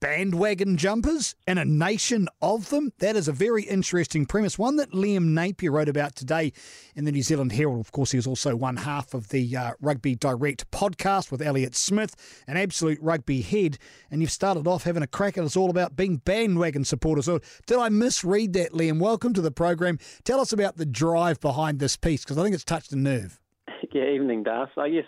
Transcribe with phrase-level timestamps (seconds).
[0.00, 2.92] bandwagon jumpers and a nation of them?
[2.98, 6.52] That is a very interesting premise, one that Liam Napier wrote about today
[6.96, 7.80] in the New Zealand Herald.
[7.80, 11.76] Of course, he is also one half of the uh, Rugby Direct podcast with Elliot
[11.76, 13.78] Smith, an absolute rugby head.
[14.10, 17.26] And you've started off having a crack at us all about being bandwagon supporters.
[17.26, 18.98] So, did I misread that, Liam?
[19.00, 19.98] Welcome to the program.
[20.24, 23.38] Tell us about the drive behind this piece because I think it's touched a nerve.
[23.92, 24.68] Yeah, evening, Das.
[24.76, 25.04] I guess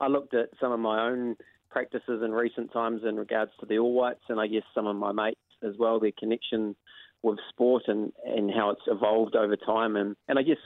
[0.00, 1.36] I looked at some of my own
[1.70, 4.96] practices in recent times in regards to the All Whites, and I guess some of
[4.96, 6.74] my mates as well, their connection
[7.22, 9.96] with sport and, and how it's evolved over time.
[9.96, 10.56] And, and I guess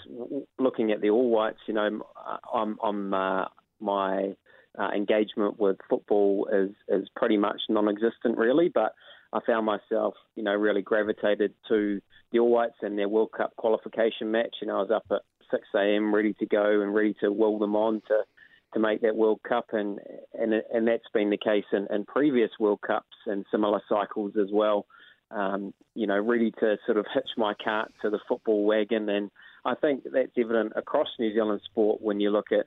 [0.59, 2.01] looking at the All Whites, you know,
[2.53, 3.45] I'm, I'm uh,
[3.81, 4.35] my
[4.79, 8.95] uh, engagement with football is, is pretty much non existent, really, but
[9.33, 12.01] I found myself, you know, really gravitated to
[12.33, 14.57] the All Whites and their World Cup qualification match.
[14.63, 16.15] Know, I was up at 6 a.m.
[16.15, 18.23] ready to go and ready to will them on to
[18.75, 19.99] to make that World Cup, and
[20.39, 24.49] and and that's been the case in, in previous World Cups and similar cycles as
[24.53, 24.87] well.
[25.31, 29.31] Um, you know, ready to sort of hitch my cart to the football wagon, and
[29.65, 32.67] I think that's evident across New Zealand sport when you look at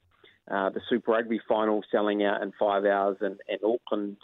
[0.54, 4.18] uh, the Super Rugby final selling out in five hours, and, and Auckland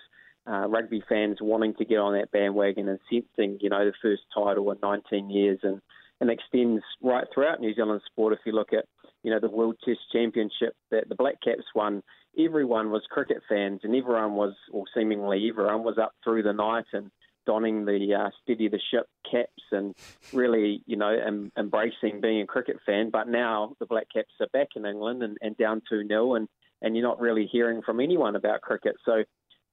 [0.47, 4.23] uh, rugby fans wanting to get on that bandwagon and sensing, you know, the first
[4.33, 5.81] title in 19 years, and
[6.21, 8.33] and extends right throughout New Zealand sport.
[8.33, 8.85] If you look at
[9.23, 12.03] you know, the World Test Championship that the Black Caps won,
[12.37, 16.85] everyone was cricket fans and everyone was, or seemingly everyone was up through the night
[16.93, 17.09] and
[17.45, 19.93] donning the uh, steady the ship caps and
[20.31, 23.09] really, you know, em- embracing being a cricket fan.
[23.11, 26.47] But now the Black Caps are back in England and, and down 2 0, and,
[26.81, 28.95] and you're not really hearing from anyone about cricket.
[29.05, 29.23] So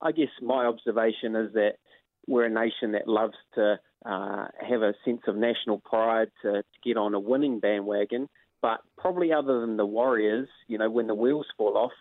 [0.01, 1.75] I guess my observation is that
[2.27, 6.65] we're a nation that loves to uh, have a sense of national pride, to, to
[6.85, 8.29] get on a winning bandwagon.
[8.63, 11.93] But probably other than the Warriors, you know, when the wheels fall off,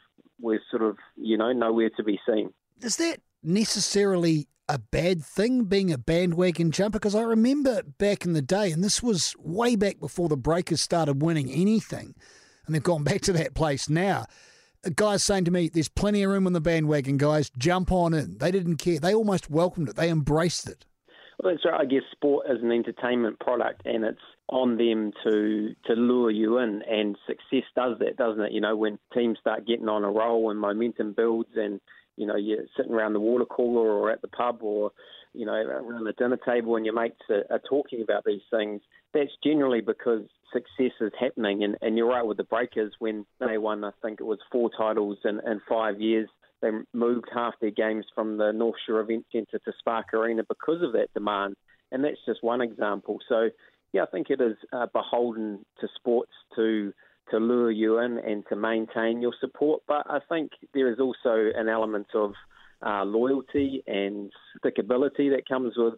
[0.42, 2.54] we're sort of, you know, nowhere to be seen.
[2.82, 7.00] Is that necessarily a bad thing being a bandwagon jumper?
[7.00, 10.82] Because I remember back in the day, and this was way back before the Breakers
[10.82, 12.14] started winning anything,
[12.66, 14.26] and they've gone back to that place now.
[14.84, 17.50] A guy's saying to me, There's plenty of room on the bandwagon, guys.
[17.58, 18.38] Jump on in.
[18.38, 19.00] They didn't care.
[19.00, 20.86] They almost welcomed it, they embraced it.
[21.40, 21.82] Well, that's right.
[21.82, 24.20] I guess sport is an entertainment product, and it's
[24.50, 26.82] on them to to lure you in.
[26.90, 28.52] And success does that, doesn't it?
[28.52, 31.80] You know, when teams start getting on a roll and momentum builds, and
[32.18, 34.92] you know you're sitting around the water cooler or at the pub or
[35.34, 38.82] you know around the dinner table, and your mates are, are talking about these things.
[39.14, 41.64] That's generally because success is happening.
[41.64, 44.70] And, and you're right with the Breakers when they won, I think it was four
[44.78, 46.30] titles in, in five years
[46.62, 50.82] they moved half their games from the North Shore Event Centre to Spark Arena because
[50.82, 51.56] of that demand.
[51.92, 53.20] And that's just one example.
[53.28, 53.50] So,
[53.94, 56.94] yeah, I think it is uh, beholden to sports to
[57.32, 59.84] to lure you in and to maintain your support.
[59.88, 62.34] But I think there is also an element of
[62.84, 65.94] uh, loyalty and stickability that comes with,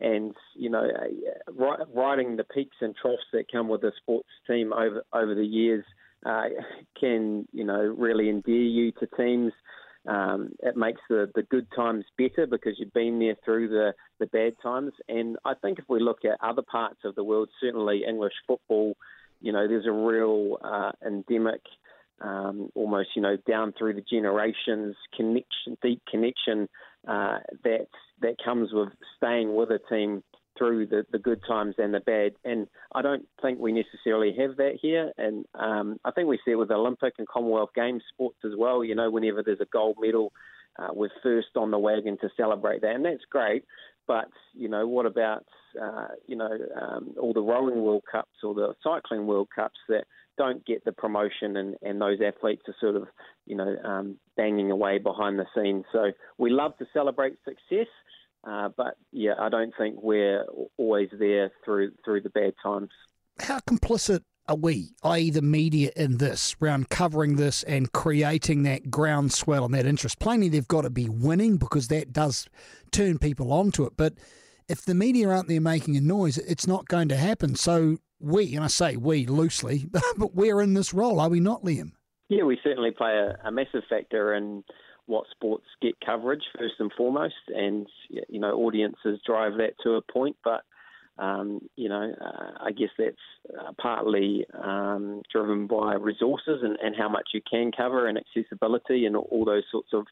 [0.00, 4.72] and you know, uh, riding the peaks and troughs that come with a sports team
[4.72, 5.84] over over the years
[6.24, 6.44] uh,
[6.98, 9.52] can you know really endear you to teams.
[10.06, 14.26] Um, it makes the, the good times better because you've been there through the, the
[14.26, 14.92] bad times.
[15.08, 18.96] And I think if we look at other parts of the world, certainly English football,
[19.40, 21.60] you know, there's a real uh, endemic,
[22.20, 26.68] um, almost, you know, down through the generations connection, deep connection
[27.06, 27.88] uh, that
[28.20, 30.22] that comes with staying with a team
[30.58, 32.32] through the, the good times and the bad.
[32.44, 35.12] And I don't think we necessarily have that here.
[35.18, 38.84] And um, I think we see it with Olympic and Commonwealth Games sports as well.
[38.84, 40.32] You know, whenever there's a gold medal,
[40.78, 43.64] uh, we're first on the wagon to celebrate that, and that's great.
[44.06, 45.44] But you know, what about
[45.80, 50.04] uh, you know um, all the rowing World Cups or the cycling World Cups that
[50.38, 53.06] don't get the promotion, and, and those athletes are sort of
[53.46, 55.84] you know um, banging away behind the scenes.
[55.92, 57.88] So we love to celebrate success.
[58.44, 60.44] Uh, but yeah, I don't think we're
[60.76, 62.90] always there through through the bad times.
[63.40, 68.90] How complicit are we, i.e., the media, in this, around covering this and creating that
[68.90, 70.18] groundswell and that interest?
[70.18, 72.48] Plainly, they've got to be winning because that does
[72.90, 73.92] turn people onto it.
[73.96, 74.14] But
[74.68, 77.54] if the media aren't there making a noise, it's not going to happen.
[77.54, 79.86] So we, and I say we loosely,
[80.16, 81.92] but we're in this role, are we not, Liam?
[82.28, 84.64] Yeah, we certainly play a, a massive factor in
[85.06, 90.02] what sports get coverage first and foremost, and you know audiences drive that to a
[90.02, 90.36] point.
[90.44, 90.62] But
[91.18, 93.16] um, you know, uh, I guess that's
[93.58, 99.04] uh, partly um, driven by resources and, and, how much you can cover and accessibility
[99.04, 100.06] and all those sorts of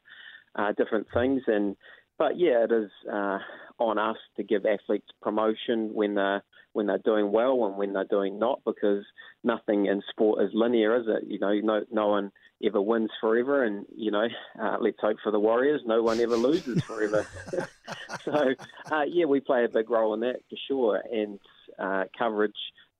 [0.55, 1.41] uh, different things.
[1.47, 1.75] And
[2.21, 3.39] but yeah, it is uh,
[3.79, 8.05] on us to give athletes promotion when they're when they're doing well and when they're
[8.05, 9.03] doing not, because
[9.43, 11.23] nothing in sport is linear, is it?
[11.27, 12.31] You know, no no one
[12.63, 14.27] ever wins forever, and you know,
[14.61, 17.25] uh, let's hope for the Warriors, no one ever loses forever.
[18.23, 18.53] so
[18.91, 21.39] uh, yeah, we play a big role in that for sure, and
[21.79, 22.53] uh, coverage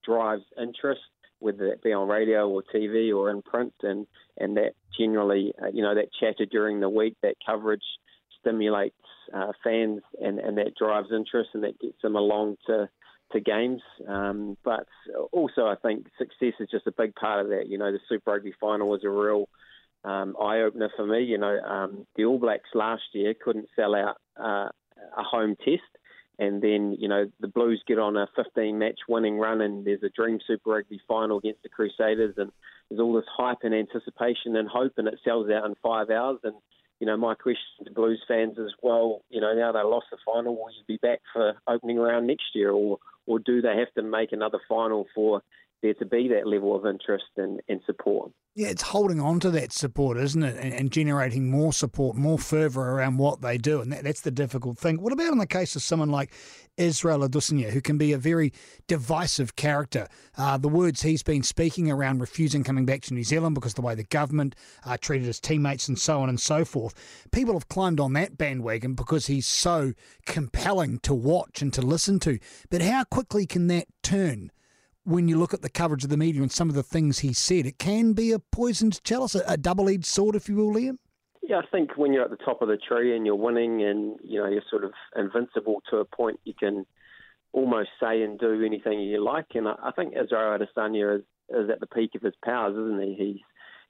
[0.03, 1.01] drives interest
[1.37, 4.07] whether it be on radio or TV or in print, and
[4.37, 7.83] and that generally, uh, you know, that chatter during the week, that coverage
[8.41, 8.95] stimulates
[9.33, 12.89] uh, fans, and and that drives interest, and that gets them along to
[13.31, 13.81] to games.
[14.07, 14.87] Um, but
[15.31, 17.67] also, I think success is just a big part of that.
[17.67, 19.47] You know, the Super Rugby final was a real
[20.03, 21.23] um, eye opener for me.
[21.23, 24.69] You know, um, the All Blacks last year couldn't sell out uh,
[25.17, 25.81] a home test
[26.41, 30.03] and then you know the Blues get on a 15 match winning run, and there's
[30.03, 32.51] a dream Super Rugby final against the Crusaders, and
[32.89, 36.39] there's all this hype and anticipation and hope, and it sells out in five hours.
[36.43, 36.55] And
[37.01, 40.17] you know my question to Blues fans is, well, you know now they lost the
[40.23, 43.91] final, will you be back for opening round next year, or or do they have
[43.95, 45.41] to make another final for
[45.81, 48.31] there to be that level of interest and, and support?
[48.53, 50.57] Yeah, it's holding on to that support, isn't it?
[50.57, 53.79] And, and, generating more support, more fervour around what they do.
[53.79, 55.01] And that, that's the difficult thing.
[55.01, 56.33] What about in the case of someone like
[56.75, 58.51] Israel Adesanya, who can be a very
[58.87, 60.07] divisive character?
[60.37, 63.81] Uh, the words he's been speaking around refusing coming back to New Zealand because the
[63.81, 64.53] way the government
[64.85, 66.93] uh, treated his teammates and so on and so forth.
[67.31, 69.93] People have climbed on that bandwagon because he's so
[70.25, 72.37] compelling to watch and to listen to.
[72.69, 74.51] But how quickly can that turn?
[75.03, 77.33] When you look at the coverage of the media and some of the things he
[77.33, 80.97] said, it can be a poisoned chalice, a, a double-edged sword, if you will, Liam.
[81.41, 84.17] Yeah, I think when you're at the top of the tree and you're winning, and
[84.23, 86.85] you know you're sort of invincible to a point, you can
[87.51, 89.47] almost say and do anything you like.
[89.55, 93.01] And I, I think Israel Adesanya is, is at the peak of his powers, isn't
[93.01, 93.15] he?
[93.15, 93.41] He's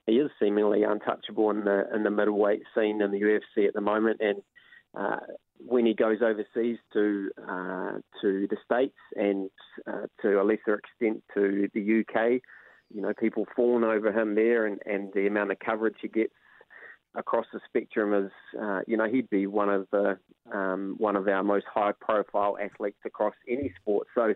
[0.06, 3.80] he is seemingly untouchable in the in the middleweight scene in the UFC at the
[3.80, 4.42] moment, and
[4.98, 5.20] uh,
[5.66, 9.50] when he goes overseas to uh, to the states and
[9.86, 12.40] uh, to a lesser extent to the UK,
[12.94, 16.32] you know, people fawn over him there, and, and the amount of coverage he gets
[17.14, 18.30] across the spectrum is,
[18.60, 20.18] uh, you know, he'd be one of the
[20.52, 24.06] um, one of our most high profile athletes across any sport.
[24.14, 24.34] So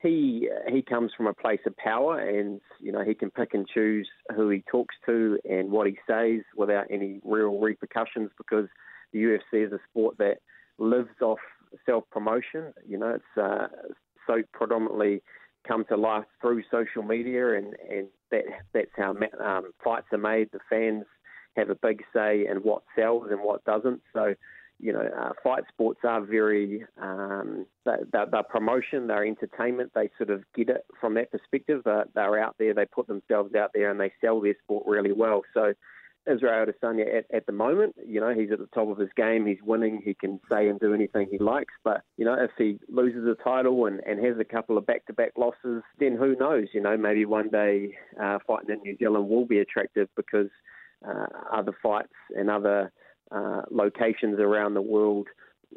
[0.00, 3.66] he he comes from a place of power, and you know he can pick and
[3.66, 8.68] choose who he talks to and what he says without any real repercussions because
[9.12, 10.38] the UFC is a sport that
[10.78, 11.38] lives off
[11.84, 12.72] self promotion.
[12.86, 13.68] You know, it's uh,
[14.26, 15.22] so predominantly
[15.66, 19.14] come to life through social media, and, and that that's how
[19.44, 20.50] um, fights are made.
[20.52, 21.04] The fans
[21.56, 24.02] have a big say in what sells and what doesn't.
[24.12, 24.34] So,
[24.78, 29.92] you know, uh, fight sports are very um, they're, they're, promotion, they're entertainment.
[29.94, 31.82] They sort of get it from that perspective.
[31.84, 35.12] They're, they're out there, they put themselves out there, and they sell their sport really
[35.12, 35.42] well.
[35.54, 35.72] So
[36.26, 39.46] Israel Adesanya at, at the moment, you know, he's at the top of his game.
[39.46, 40.02] He's winning.
[40.04, 41.74] He can say and do anything he likes.
[41.84, 45.32] But, you know, if he loses a title and, and has a couple of back-to-back
[45.36, 46.68] losses, then who knows?
[46.72, 50.50] You know, maybe one day uh, fighting in New Zealand will be attractive because
[51.06, 52.92] uh, other fights and other
[53.30, 55.28] uh, locations around the world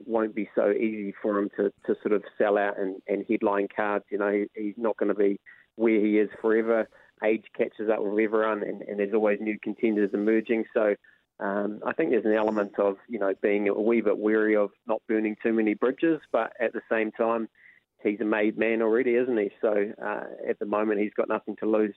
[0.06, 3.68] won't be so easy for him to, to sort of sell out and, and headline
[3.76, 4.06] cards.
[4.10, 5.40] You know, he, he's not going to be
[5.76, 6.88] where he is forever
[7.24, 10.66] age catches up with everyone, and, and there's always new contenders emerging.
[10.74, 10.96] So
[11.40, 14.72] um, I think there's an element of you know being a wee bit wary of
[14.88, 17.48] not burning too many bridges, but at the same time,
[18.04, 19.50] he's a made man already, isn't he?
[19.62, 21.96] So uh, at the moment, he's got nothing to lose.